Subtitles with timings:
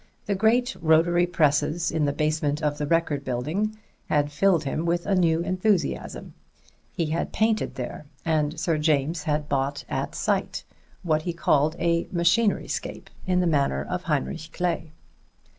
[0.25, 3.77] The great rotary presses in the basement of the Record building
[4.09, 6.33] had filled him with a new enthusiasm:
[6.91, 10.63] he had painted there, and Sir James had bought at sight,
[11.03, 14.89] what he called a machinery scape in the manner of Heinrich Kley.